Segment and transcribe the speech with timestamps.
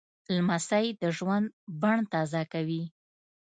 [0.35, 1.45] لمسی د ژوند
[1.81, 2.83] بڼ تازه کوي.